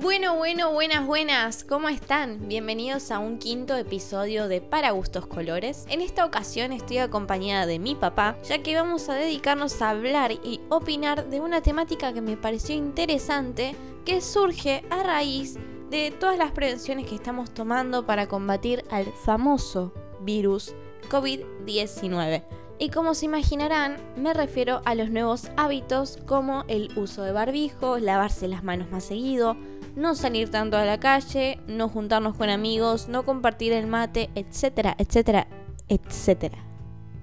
[0.00, 2.46] Bueno, bueno, buenas, buenas, ¿cómo están?
[2.46, 5.86] Bienvenidos a un quinto episodio de Para Gustos Colores.
[5.90, 10.30] En esta ocasión estoy acompañada de mi papá, ya que vamos a dedicarnos a hablar
[10.30, 15.56] y opinar de una temática que me pareció interesante, que surge a raíz
[15.90, 20.76] de todas las prevenciones que estamos tomando para combatir al famoso virus
[21.10, 22.44] COVID-19.
[22.78, 27.98] Y como se imaginarán, me refiero a los nuevos hábitos como el uso de barbijo,
[27.98, 29.56] lavarse las manos más seguido,
[29.98, 34.94] no salir tanto a la calle, no juntarnos con amigos, no compartir el mate, etcétera,
[34.96, 35.48] etcétera,
[35.88, 36.64] etcétera.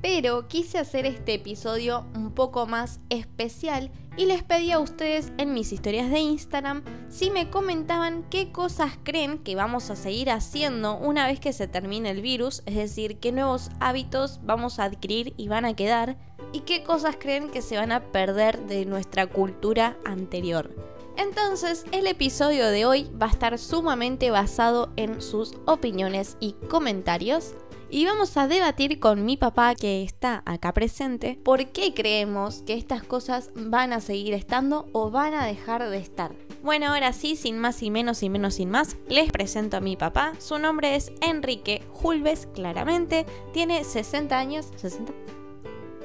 [0.02, 5.54] Pero quise hacer este episodio un poco más especial y les pedí a ustedes en
[5.54, 10.98] mis historias de Instagram si me comentaban qué cosas creen que vamos a seguir haciendo
[10.98, 15.34] una vez que se termine el virus, es decir, qué nuevos hábitos vamos a adquirir
[15.38, 16.18] y van a quedar
[16.52, 20.95] y qué cosas creen que se van a perder de nuestra cultura anterior.
[21.18, 27.54] Entonces, el episodio de hoy va a estar sumamente basado en sus opiniones y comentarios.
[27.90, 32.74] Y vamos a debatir con mi papá que está acá presente por qué creemos que
[32.74, 36.36] estas cosas van a seguir estando o van a dejar de estar.
[36.64, 39.96] Bueno, ahora sí, sin más y menos y menos sin más, les presento a mi
[39.96, 40.34] papá.
[40.40, 43.26] Su nombre es Enrique Julves, claramente.
[43.54, 44.72] Tiene 60 años.
[44.82, 45.14] ¿60?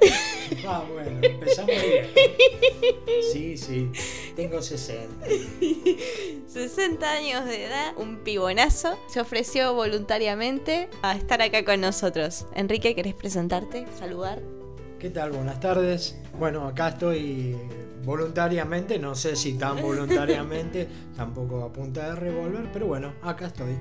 [0.66, 2.06] Ah, bueno, empezamos bien.
[3.32, 3.90] Sí, sí,
[4.34, 5.26] tengo 60.
[6.46, 12.46] 60 años de edad, un pibonazo, se ofreció voluntariamente a estar acá con nosotros.
[12.54, 13.86] Enrique, ¿querés presentarte?
[13.98, 14.40] Saludar.
[14.98, 15.32] ¿Qué tal?
[15.32, 16.18] Buenas tardes.
[16.38, 17.56] Bueno, acá estoy
[18.04, 23.76] voluntariamente, no sé si tan voluntariamente, tampoco a punta de revólver, pero bueno, acá estoy.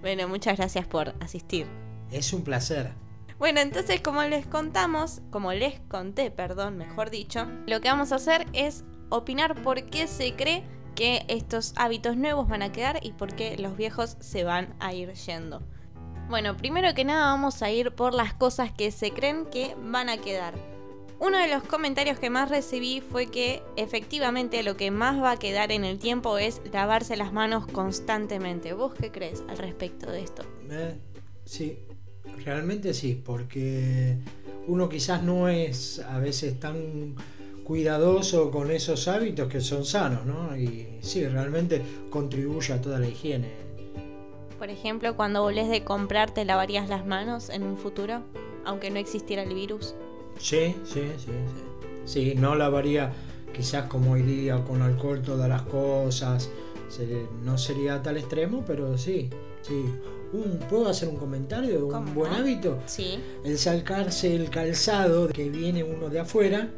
[0.00, 1.66] Bueno, muchas gracias por asistir.
[2.10, 2.92] Es un placer.
[3.38, 8.16] Bueno, entonces como les contamos, como les conté, perdón, mejor dicho, lo que vamos a
[8.16, 10.64] hacer es opinar por qué se cree
[10.96, 14.92] que estos hábitos nuevos van a quedar y por qué los viejos se van a
[14.92, 15.62] ir yendo.
[16.28, 20.08] Bueno, primero que nada vamos a ir por las cosas que se creen que van
[20.08, 20.54] a quedar.
[21.20, 25.36] Uno de los comentarios que más recibí fue que efectivamente lo que más va a
[25.36, 28.72] quedar en el tiempo es lavarse las manos constantemente.
[28.72, 30.42] ¿Vos qué crees al respecto de esto?
[30.70, 31.00] Eh,
[31.44, 31.78] sí,
[32.44, 34.16] realmente sí, porque
[34.66, 37.14] uno quizás no es a veces tan
[37.64, 40.56] cuidadoso con esos hábitos que son sanos, ¿no?
[40.56, 43.50] Y sí, realmente contribuye a toda la higiene.
[44.58, 48.22] Por ejemplo, cuando volvés de comprar, ¿te lavarías las manos en un futuro?
[48.64, 49.94] Aunque no existiera el virus.
[50.38, 51.62] Sí, sí, sí, sí.
[52.04, 53.12] Sí, no lavaría
[53.54, 56.50] quizás como hoy día con alcohol todas las cosas.
[57.44, 59.28] No sería a tal extremo, pero sí,
[59.62, 59.84] sí.
[60.68, 62.78] ¿Puedo hacer un comentario de un buen hábito?
[62.86, 63.18] Sí.
[63.44, 66.68] El sacarse el calzado que viene uno de afuera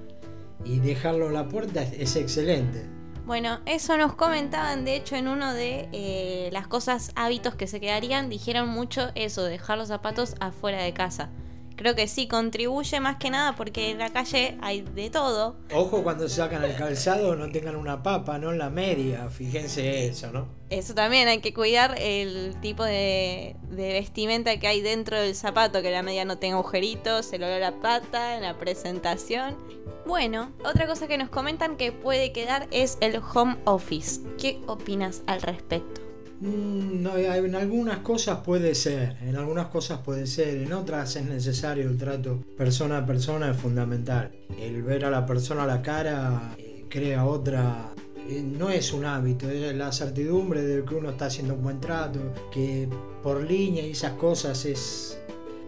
[0.64, 2.86] y dejarlo en la puerta es excelente.
[3.26, 7.80] Bueno, eso nos comentaban, de hecho, en uno de eh, las cosas, hábitos que se
[7.80, 11.30] quedarían, dijeron mucho eso, dejar los zapatos afuera de casa
[11.80, 15.56] creo que sí contribuye más que nada porque en la calle hay de todo.
[15.72, 20.30] Ojo cuando sacan el calzado no tengan una papa, no en la media, fíjense eso,
[20.30, 20.46] ¿no?
[20.68, 25.90] Eso también, hay que cuidar el tipo de, vestimenta que hay dentro del zapato, que
[25.90, 29.56] la media no tenga agujeritos, el olor a pata, en la presentación.
[30.04, 34.20] Bueno, otra cosa que nos comentan que puede quedar es el home office.
[34.38, 36.09] ¿Qué opinas al respecto?
[36.40, 41.26] Mm, no, en algunas cosas puede ser, en algunas cosas puede ser, en otras es
[41.26, 44.30] necesario el trato persona a persona, es fundamental.
[44.58, 47.92] El ver a la persona a la cara eh, crea otra
[48.26, 51.78] eh, no es un hábito, es la certidumbre de que uno está haciendo un buen
[51.78, 52.20] trato,
[52.50, 52.88] que
[53.22, 55.18] por línea y esas cosas es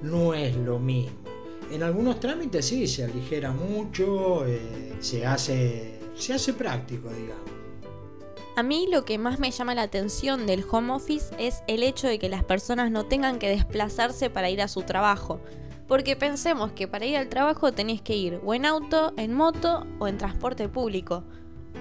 [0.01, 1.19] no es lo mismo.
[1.71, 7.52] En algunos trámites sí se aligera mucho, eh, se hace se hace práctico, digamos.
[8.55, 12.07] A mí lo que más me llama la atención del home office es el hecho
[12.07, 15.41] de que las personas no tengan que desplazarse para ir a su trabajo.
[15.89, 19.87] Porque pensemos que para ir al trabajo tenés que ir o en auto, en moto
[19.99, 21.25] o en transporte público.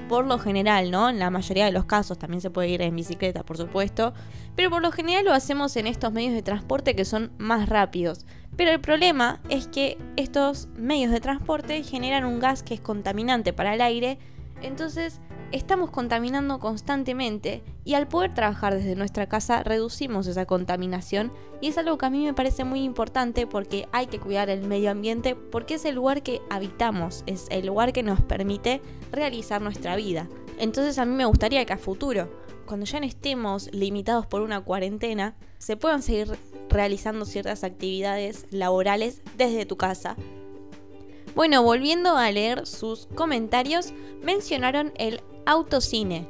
[0.08, 1.10] Por lo general, ¿no?
[1.10, 4.14] En la mayoría de los casos también se puede ir en bicicleta, por supuesto.
[4.56, 8.26] Pero por lo general lo hacemos en estos medios de transporte que son más rápidos.
[8.56, 13.52] Pero el problema es que estos medios de transporte generan un gas que es contaminante
[13.52, 14.20] para el aire.
[14.62, 15.20] Entonces
[15.52, 21.78] estamos contaminando constantemente y al poder trabajar desde nuestra casa reducimos esa contaminación y es
[21.78, 25.36] algo que a mí me parece muy importante porque hay que cuidar el medio ambiente
[25.36, 28.82] porque es el lugar que habitamos, es el lugar que nos permite
[29.12, 30.30] realizar nuestra vida.
[30.58, 32.30] Entonces a mí me gustaría que a futuro,
[32.66, 36.38] cuando ya no estemos limitados por una cuarentena, se puedan seguir
[36.70, 40.16] realizando ciertas actividades laborales desde tu casa
[41.34, 46.28] bueno, volviendo a leer sus comentarios, mencionaron el autocine.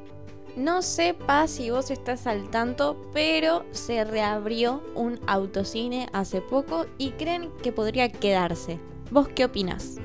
[0.56, 6.86] No sé, Paz, si vos estás al tanto, pero se reabrió un autocine hace poco
[6.98, 8.78] y creen que podría quedarse.
[9.12, 9.96] ¿Vos qué opinás?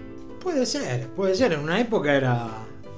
[0.40, 1.52] Puede ser, puede ser.
[1.52, 2.48] En una época era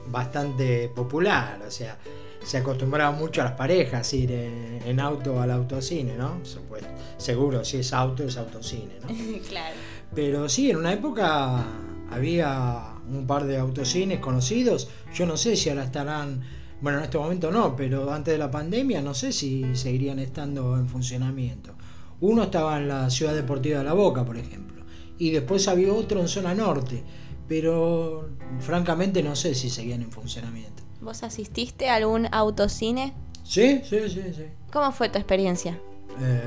[0.08, 1.99] bastante popular, o sea,
[2.44, 6.44] se acostumbraba mucho a las parejas ir en, en auto al autocine, ¿no?
[6.44, 6.88] Supuesto.
[7.16, 9.08] Seguro, si es auto, es autocine, ¿no?
[9.49, 9.76] claro.
[10.14, 11.64] Pero sí, en una época
[12.11, 14.88] había un par de autocines conocidos.
[15.14, 16.43] Yo no sé si ahora estarán,
[16.81, 20.76] bueno, en este momento no, pero antes de la pandemia no sé si seguirían estando
[20.76, 21.75] en funcionamiento.
[22.20, 24.84] Uno estaba en la Ciudad Deportiva de La Boca, por ejemplo,
[25.19, 27.02] y después había otro en zona norte,
[27.46, 30.82] pero francamente no sé si seguían en funcionamiento.
[31.00, 33.14] ¿Vos asististe a algún autocine?
[33.44, 34.44] Sí, sí, sí, sí.
[34.72, 35.81] ¿Cómo fue tu experiencia?
[36.20, 36.43] Eh,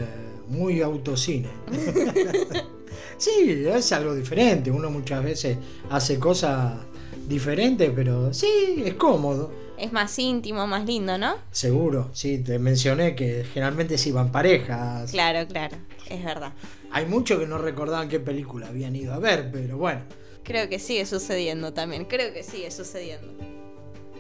[0.50, 1.50] muy autocine.
[3.22, 4.72] sí, es algo diferente.
[4.72, 5.58] Uno muchas veces
[5.90, 6.74] hace cosas
[7.28, 9.52] diferentes, pero sí, es cómodo.
[9.78, 11.36] Es más íntimo, más lindo, ¿no?
[11.52, 15.12] Seguro, sí, te mencioné que generalmente se iban parejas.
[15.12, 15.76] Claro, claro,
[16.10, 16.54] es verdad.
[16.92, 20.02] Hay muchos que no recordaban qué película habían ido a ver, pero bueno.
[20.44, 23.34] Creo que sigue sucediendo también, creo que sigue sucediendo.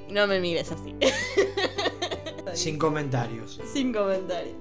[0.09, 0.95] No me mires así.
[2.53, 3.59] Sin comentarios.
[3.71, 4.55] Sin comentarios.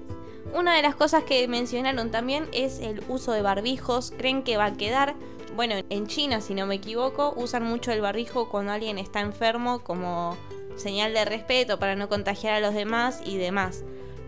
[0.53, 4.13] Una de las cosas que mencionaron también es el uso de barbijos.
[4.17, 5.15] Creen que va a quedar.
[5.55, 9.79] Bueno, en China, si no me equivoco, usan mucho el barbijo cuando alguien está enfermo
[9.79, 10.37] como
[10.75, 13.83] señal de respeto para no contagiar a los demás y demás.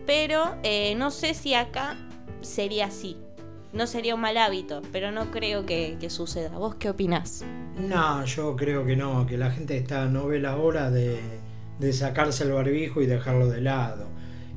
[0.06, 1.96] Pero eh, no sé si acá
[2.40, 3.18] sería así.
[3.72, 6.56] No sería un mal hábito, pero no creo que, suceda.
[6.56, 7.44] ¿Vos qué opinás?
[7.76, 11.18] No, yo creo que no, que la gente está, no ve la hora de,
[11.80, 14.06] de sacarse el barbijo y dejarlo de lado.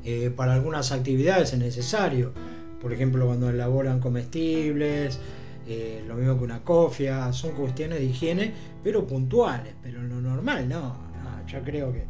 [0.04, 2.32] Eh, para algunas actividades es necesario,
[2.80, 5.18] por ejemplo cuando elaboran comestibles,
[5.66, 10.68] eh, lo mismo que una cofia, son cuestiones de higiene, pero puntuales, pero lo normal
[10.68, 12.04] no, no, yo creo que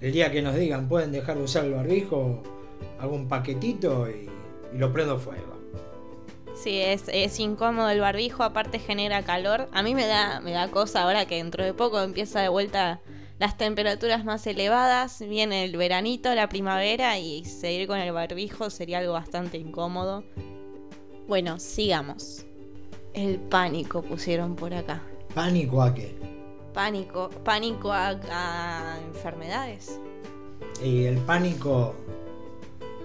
[0.00, 2.42] el día que nos digan pueden dejar de usar el barbijo,
[2.98, 4.28] hago un paquetito y,
[4.74, 5.56] y lo prendo fuego.
[6.56, 9.68] Sí, es, es, incómodo el barbijo, aparte genera calor.
[9.72, 13.00] A mí me da, me da cosa ahora que dentro de poco empieza de vuelta
[13.38, 18.98] las temperaturas más elevadas, viene el veranito, la primavera y seguir con el barbijo sería
[18.98, 20.24] algo bastante incómodo.
[21.28, 22.46] Bueno, sigamos.
[23.12, 25.02] El pánico pusieron por acá.
[25.34, 26.14] ¿Pánico a qué?
[26.72, 30.00] Pánico, pánico a, a enfermedades.
[30.82, 31.94] Y el pánico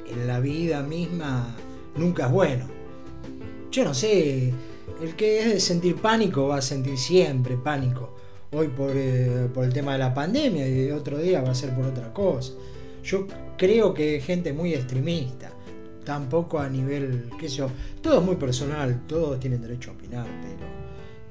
[0.10, 1.56] en la vida misma
[1.96, 2.68] nunca es bueno.
[3.70, 4.54] Yo no sé,
[5.02, 8.21] el que es de sentir pánico va a sentir siempre pánico
[8.52, 11.74] hoy por, eh, por, el tema de la pandemia y otro día va a ser
[11.74, 12.54] por otra cosa.
[13.04, 13.26] Yo
[13.58, 15.52] creo que hay gente muy extremista,
[16.04, 17.70] tampoco a nivel, qué sé yo,
[18.02, 20.68] todo es muy personal, todos tienen derecho a opinar, pero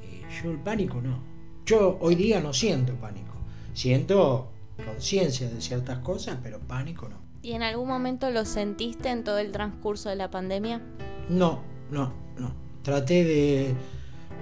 [0.03, 1.23] eh, yo el pánico no.
[1.67, 3.35] Yo hoy día no siento pánico,
[3.75, 4.51] siento
[4.85, 7.21] conciencia de ciertas cosas, pero pánico no.
[7.43, 10.83] ¿Y en algún momento lo sentiste en todo el transcurso de la pandemia?
[11.29, 12.53] No, no, no.
[12.83, 13.75] Traté de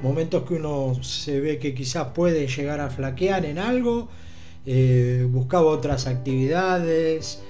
[0.03, 4.09] momentos que uno se ve que quizás puede llegar a flaquear en algo,
[4.67, 7.41] eh, buscaba otras actividades.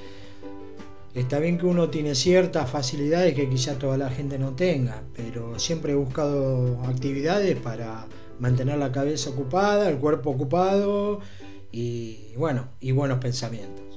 [1.14, 5.58] Está bien que uno tiene ciertas facilidades que quizás toda la gente no tenga, pero
[5.58, 8.06] siempre he buscado actividades para
[8.38, 11.20] mantener la cabeza ocupada, el cuerpo ocupado
[11.72, 13.87] y bueno, y buenos pensamientos.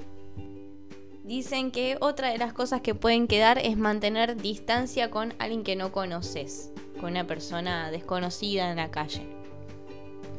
[1.32, 5.78] Dicen que otra de las cosas que pueden quedar es mantener distancia con alguien que
[5.78, 9.22] no conoces con una persona desconocida en la calle.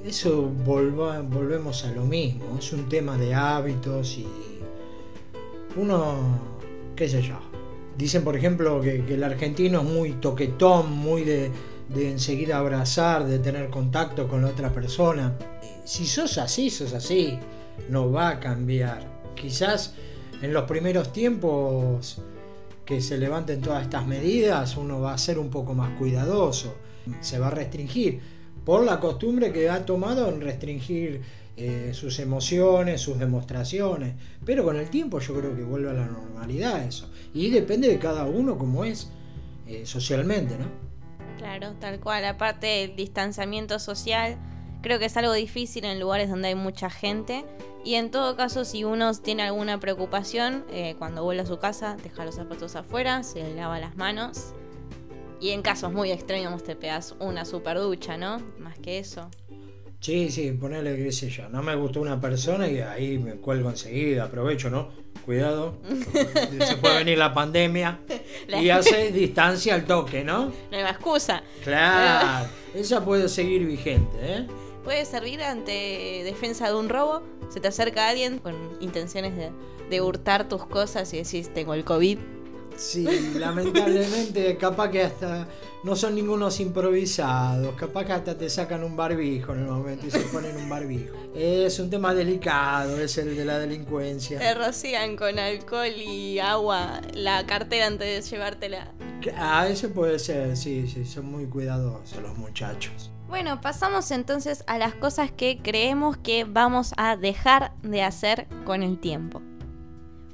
[0.04, 4.26] Eso volvemos a lo mismo, es un tema de hábitos y
[5.76, 6.38] uno,
[6.94, 7.38] qué sé yo.
[7.96, 11.50] Dicen, por ejemplo, que, que el argentino es muy toquetón, muy de,
[11.88, 15.38] de, enseguida abrazar, de tener contacto con la otra persona.
[15.86, 17.38] Si sos así, sos así,
[17.88, 19.10] no va a cambiar.
[19.34, 19.94] Quizás
[20.42, 22.18] en los primeros tiempos
[22.84, 26.74] que se levanten todas estas medidas, uno va a ser un poco más cuidadoso,
[27.20, 28.20] se va a restringir
[28.64, 31.22] por la costumbre que ha tomado en restringir
[31.56, 36.06] eh, sus emociones, sus demostraciones, pero con el tiempo yo creo que vuelve a la
[36.06, 39.10] normalidad eso, y depende de cada uno como es
[39.68, 40.66] eh, socialmente, ¿no?
[41.38, 44.38] Claro, tal cual, aparte del distanciamiento social,
[44.82, 47.44] creo que es algo difícil en lugares donde hay mucha gente
[47.84, 51.96] y en todo caso, si uno tiene alguna preocupación, eh, cuando vuelve a su casa,
[52.02, 54.54] deja los zapatos afuera, se lava las manos.
[55.40, 58.38] Y en casos muy extremos te pegas una super ducha, ¿no?
[58.58, 59.28] Más que eso.
[59.98, 61.48] Sí, sí, ponele qué sé yo.
[61.48, 64.90] No me gustó una persona y ahí me cuelgo enseguida, aprovecho, ¿no?
[65.24, 65.76] Cuidado,
[66.64, 68.00] se puede venir la pandemia
[68.60, 70.46] y hace distancia al toque, ¿no?
[70.46, 71.42] No hay excusa.
[71.64, 74.46] Claro, esa puede seguir vigente, ¿eh?
[74.84, 77.22] Puede servir ante defensa de un robo.
[77.50, 79.50] Se te acerca alguien con intenciones de,
[79.90, 82.18] de hurtar tus cosas y decís, tengo el COVID.
[82.76, 83.06] Sí,
[83.38, 85.46] lamentablemente, capaz que hasta
[85.84, 90.10] no son ningunos improvisados, capaz que hasta te sacan un barbijo en el momento y
[90.10, 91.14] se ponen un barbijo.
[91.34, 94.38] Es un tema delicado, es el de la delincuencia.
[94.38, 98.92] Te rocían con alcohol y agua la cartera antes de llevártela.
[99.36, 103.10] Ah, eso puede ser, sí, sí, son muy cuidadosos los muchachos.
[103.32, 108.82] Bueno, pasamos entonces a las cosas que creemos que vamos a dejar de hacer con
[108.82, 109.40] el tiempo.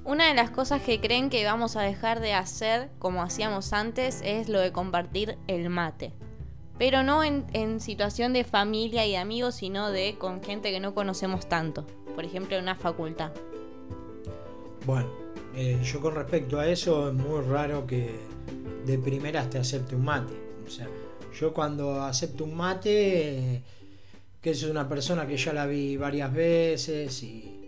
[0.04, 4.20] Una de las cosas que creen que vamos a dejar de hacer como hacíamos antes
[4.24, 6.12] es lo de compartir el mate.
[6.76, 11.48] Pero no en, situación de familia y amigos, sino de con gente que no conocemos
[11.48, 11.86] tanto.
[12.16, 13.30] Por ejemplo, en una facultad.
[14.86, 15.08] Bueno,
[15.54, 18.18] eh, yo con respecto a eso es muy raro que
[18.84, 20.34] de primeras te acepte un mate.
[20.66, 20.88] O sea,
[21.32, 23.62] yo cuando acepto un mate,
[24.40, 27.58] que es una persona que ya la vi varias veces y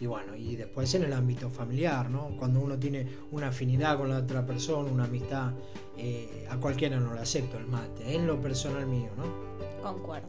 [0.00, 2.34] y bueno, y después en el ámbito familiar, ¿no?
[2.38, 5.52] Cuando uno tiene una afinidad con la otra persona, una amistad,
[5.98, 9.24] eh, a cualquiera no le acepto el mate, en lo personal mío, ¿no?
[9.82, 10.28] Concuerdo.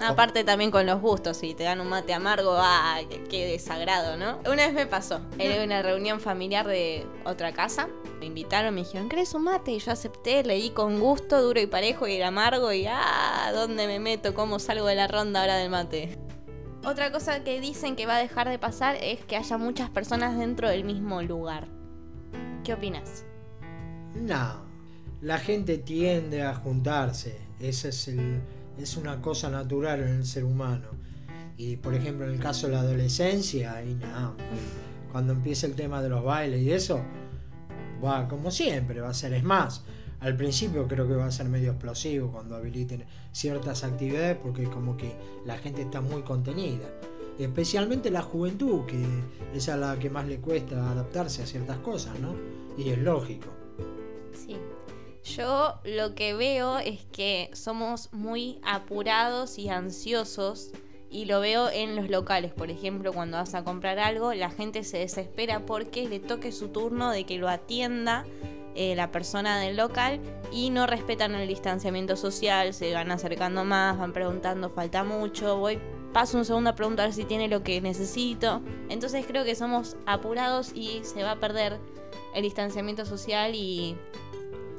[0.00, 4.38] Aparte también con los gustos, si te dan un mate amargo, ah, qué desagrado, ¿no?
[4.50, 7.88] Una vez me pasó, era una reunión familiar de otra casa,
[8.20, 9.72] me invitaron, me dijeron, ¿querés un mate?
[9.72, 13.88] Y yo acepté, leí con gusto, duro y parejo y era amargo y ah, ¿dónde
[13.88, 14.34] me meto?
[14.34, 16.16] ¿Cómo salgo de la ronda ahora del mate?
[16.84, 20.38] Otra cosa que dicen que va a dejar de pasar es que haya muchas personas
[20.38, 21.66] dentro del mismo lugar.
[22.62, 23.24] ¿Qué opinas?
[24.14, 24.62] No,
[25.20, 27.36] la gente tiende a juntarse.
[27.60, 28.40] Esa es, el,
[28.78, 30.88] es una cosa natural en el ser humano.
[31.56, 34.36] Y por ejemplo, en el caso de la adolescencia, y no,
[35.10, 37.00] cuando empieza el tema de los bailes y eso,
[38.04, 39.32] va como siempre, va a ser.
[39.32, 39.82] Es más,
[40.20, 44.96] al principio creo que va a ser medio explosivo cuando habiliten ciertas actividades porque como
[44.96, 46.86] que la gente está muy contenida.
[47.38, 49.04] Especialmente la juventud, que
[49.54, 52.34] es a la que más le cuesta adaptarse a ciertas cosas, ¿no?
[52.76, 53.48] Y es lógico.
[54.32, 54.56] Sí.
[55.36, 60.70] Yo lo que veo es que somos muy apurados y ansiosos
[61.10, 64.84] y lo veo en los locales, por ejemplo, cuando vas a comprar algo, la gente
[64.84, 68.24] se desespera porque le toque su turno de que lo atienda
[68.74, 70.20] eh, la persona del local
[70.52, 75.78] y no respetan el distanciamiento social, se van acercando más, van preguntando, falta mucho, voy,
[76.12, 78.62] paso un segundo a preguntar si tiene lo que necesito.
[78.88, 81.78] Entonces creo que somos apurados y se va a perder
[82.34, 83.96] el distanciamiento social y,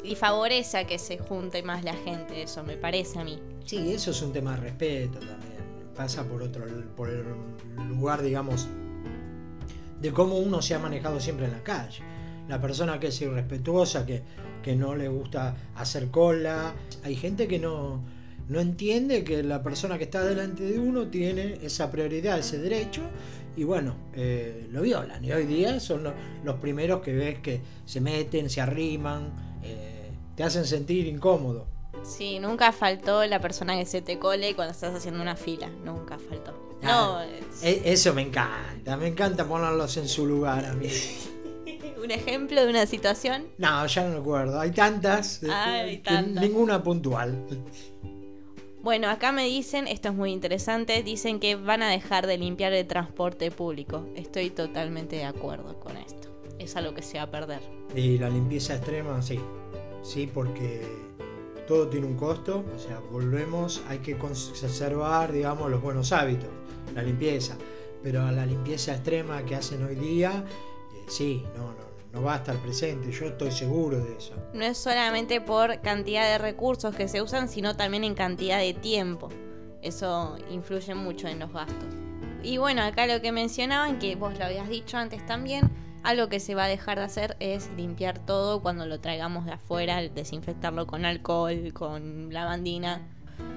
[0.04, 3.40] y favorece a que se junte más la gente, eso me parece a mí.
[3.66, 5.60] Sí, eso es un tema de respeto también.
[5.96, 6.66] Pasa por otro
[6.96, 7.24] por el
[7.90, 8.68] lugar, digamos,
[10.00, 12.04] de cómo uno se ha manejado siempre en la calle
[12.50, 14.24] la persona que es irrespetuosa, que,
[14.64, 16.74] que no le gusta hacer cola.
[17.04, 18.04] Hay gente que no,
[18.50, 23.04] no entiende que la persona que está delante de uno tiene esa prioridad, ese derecho,
[23.56, 25.24] y bueno, eh, lo violan.
[25.24, 26.04] Y hoy día son
[26.44, 31.68] los, primeros que ves que se meten, se arriman, eh, te hacen sentir incómodo.
[32.04, 36.18] Sí, nunca faltó la persona que se te cole cuando estás haciendo una fila, nunca
[36.18, 36.78] faltó.
[36.84, 40.90] Ah, no, e, eso me encanta, me encanta ponerlos en su lugar a mí.
[42.04, 43.48] un ejemplo de una situación?
[43.58, 44.60] No, ya no recuerdo.
[44.60, 45.42] Hay tantas.
[45.50, 46.02] Hay
[46.40, 47.46] Ninguna puntual.
[48.82, 52.72] Bueno, acá me dicen, esto es muy interesante, dicen que van a dejar de limpiar
[52.72, 54.08] el transporte público.
[54.16, 56.30] Estoy totalmente de acuerdo con esto.
[56.60, 57.79] Es algo que se va a perder.
[57.96, 59.40] Y la limpieza extrema, sí.
[60.02, 60.82] Sí, porque
[61.68, 62.64] todo tiene un costo.
[62.76, 66.50] O sea, volvemos, hay que conservar, digamos, los buenos hábitos,
[66.96, 67.58] la limpieza.
[68.02, 70.44] Pero a la limpieza extrema que hacen hoy día,
[70.96, 74.34] eh, sí, no, no, no va a estar presente, yo estoy seguro de eso.
[74.54, 78.74] No es solamente por cantidad de recursos que se usan, sino también en cantidad de
[78.74, 79.30] tiempo.
[79.82, 81.94] Eso influye mucho en los gastos.
[82.42, 85.70] Y bueno, acá lo que mencionaban, que vos lo habías dicho antes también,
[86.04, 89.54] algo que se va a dejar de hacer es limpiar todo cuando lo traigamos de
[89.54, 93.02] afuera, desinfectarlo con alcohol, con lavandina.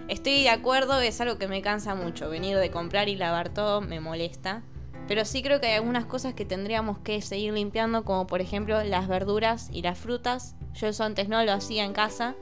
[0.08, 2.28] Estoy de acuerdo, es algo que me cansa mucho.
[2.28, 4.62] Venir de comprar y lavar todo me molesta.
[5.08, 8.82] Pero sí creo que hay algunas cosas que tendríamos que seguir limpiando, como por ejemplo
[8.84, 10.54] las verduras y las frutas.
[10.74, 12.34] Yo eso antes no lo hacía en casa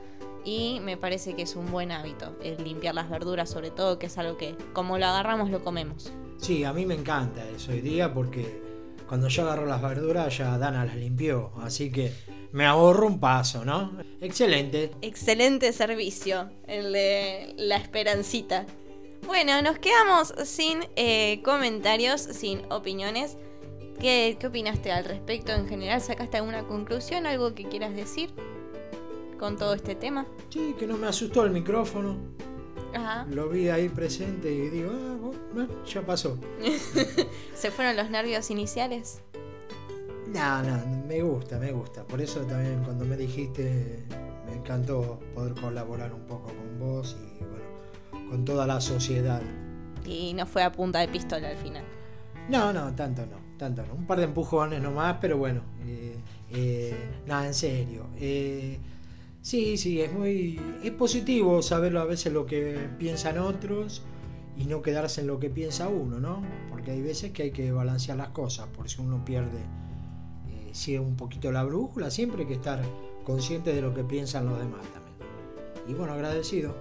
[0.44, 4.06] y me parece que es un buen hábito el limpiar las verduras, sobre todo, que
[4.06, 6.12] es algo que como lo agarramos lo comemos.
[6.38, 8.69] Sí, a mí me encanta eso hoy día porque
[9.10, 12.12] cuando yo agarro las verduras ya Dana las limpió, así que
[12.52, 13.98] me ahorro un paso, ¿no?
[14.20, 14.92] Excelente.
[15.02, 18.66] Excelente servicio, el de la esperancita.
[19.26, 23.36] Bueno, nos quedamos sin eh, comentarios, sin opiniones.
[23.98, 26.00] ¿Qué, ¿Qué opinaste al respecto en general?
[26.00, 27.26] ¿Sacaste alguna conclusión?
[27.26, 28.30] ¿Algo que quieras decir
[29.40, 30.24] con todo este tema?
[30.50, 32.16] Sí, que no me asustó el micrófono.
[32.94, 33.26] Ajá.
[33.30, 35.16] Lo vi ahí presente y digo, ah,
[35.52, 36.38] bueno, ya pasó.
[37.54, 39.22] ¿Se fueron los nervios iniciales?
[40.32, 40.78] No, no,
[41.08, 42.04] me gusta, me gusta.
[42.04, 44.04] Por eso también cuando me dijiste,
[44.46, 49.42] me encantó poder colaborar un poco con vos y bueno, con toda la sociedad.
[50.06, 51.84] Y no fue a punta de pistola al final.
[52.48, 53.94] No, no, tanto no, tanto no.
[53.94, 56.16] Un par de empujones nomás, pero bueno, eh,
[56.50, 56.94] eh,
[57.26, 58.06] nada, en serio.
[58.18, 58.78] Eh,
[59.42, 64.02] sí, sí, es muy, es positivo saberlo a veces lo que piensan otros
[64.56, 66.42] y no quedarse en lo que piensa uno, ¿no?
[66.70, 69.58] Porque hay veces que hay que balancear las cosas, por si uno pierde
[70.48, 72.82] eh, sigue un poquito la brújula, siempre hay que estar
[73.24, 75.16] consciente de lo que piensan los demás también.
[75.88, 76.74] Y bueno, agradecido.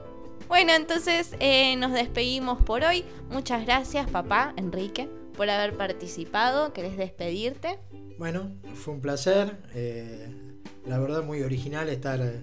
[0.47, 3.05] Bueno, entonces eh, nos despedimos por hoy.
[3.29, 6.73] Muchas gracias, papá, Enrique, por haber participado.
[6.73, 7.79] ¿Querés despedirte?
[8.17, 9.57] Bueno, fue un placer.
[9.73, 10.48] eh,
[10.85, 12.41] la verdad muy original estar eh,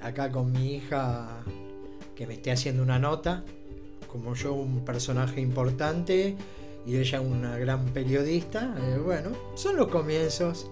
[0.00, 1.44] acá con mi hija
[2.14, 3.44] que me esté haciendo una nota.
[4.10, 6.36] Como yo un personaje importante
[6.86, 8.74] y ella una gran periodista.
[8.78, 10.70] eh, bueno, son los comienzos.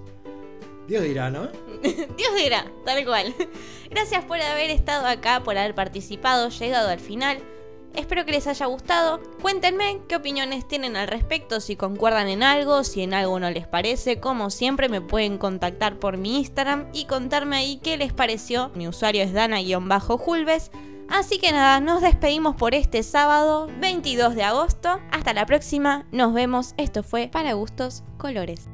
[0.88, 1.48] Dios dirá, ¿no?
[1.82, 3.34] Dios dirá, tal cual.
[3.90, 7.38] Gracias por haber estado acá, por haber participado, llegado al final.
[7.94, 9.20] Espero que les haya gustado.
[9.40, 13.66] Cuéntenme qué opiniones tienen al respecto, si concuerdan en algo, si en algo no les
[13.66, 14.18] parece.
[14.18, 18.70] Como siempre me pueden contactar por mi Instagram y contarme ahí qué les pareció.
[18.74, 20.70] Mi usuario es dana-julves.
[21.08, 25.00] Así que nada, nos despedimos por este sábado 22 de agosto.
[25.10, 26.74] Hasta la próxima, nos vemos.
[26.76, 28.73] Esto fue Para Gustos Colores.